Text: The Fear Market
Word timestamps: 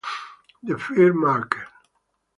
The 0.63 0.79
Fear 0.79 1.13
Market 1.13 1.67